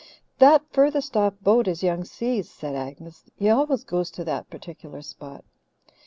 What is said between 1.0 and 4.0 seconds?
off boat is Young Si's," said Agnes. "He always